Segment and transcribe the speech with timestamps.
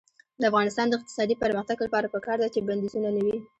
[0.39, 3.37] د افغانستان د اقتصادي پرمختګ لپاره پکار ده چې بندیزونه نه وي.